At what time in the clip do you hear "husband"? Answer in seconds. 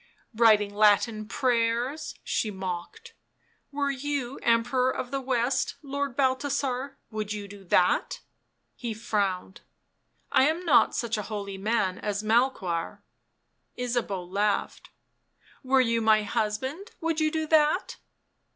16.23-16.89